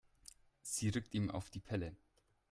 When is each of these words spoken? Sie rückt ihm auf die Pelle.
Sie 0.63 0.89
rückt 0.89 1.13
ihm 1.13 1.29
auf 1.29 1.51
die 1.51 1.59
Pelle. 1.59 1.95